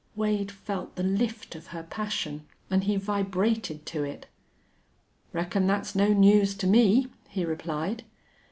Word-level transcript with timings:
_"Wade 0.17 0.51
felt 0.51 0.95
the 0.95 1.03
lift 1.03 1.53
of 1.53 1.67
her 1.67 1.83
passion, 1.83 2.47
and 2.71 2.85
he 2.85 2.95
vibrated 2.95 3.85
to 3.85 4.03
it. 4.03 4.25
"Reckon 5.31 5.67
that's 5.67 5.93
no 5.93 6.07
news 6.07 6.55
to 6.55 6.65
me," 6.65 7.09
he 7.29 7.45
replied. 7.45 8.03